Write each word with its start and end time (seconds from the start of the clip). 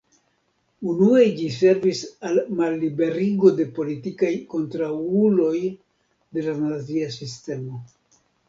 Unue 0.93 1.25
ĝi 1.41 1.49
servis 1.55 2.01
al 2.29 2.39
malliberigo 2.61 3.53
de 3.59 3.67
politikaj 3.77 4.33
kontraŭuloj 4.55 5.55
de 5.71 6.49
la 6.51 6.59
nazia 6.67 7.13
sistemo. 7.21 7.85